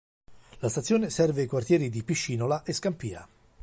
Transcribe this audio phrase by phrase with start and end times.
[0.61, 3.23] La stazione serve i quartieri di Piscinola e Scampia.